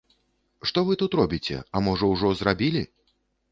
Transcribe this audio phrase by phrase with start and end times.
[0.69, 2.85] Што вы тут робіце, а можа, ужо зрабілі?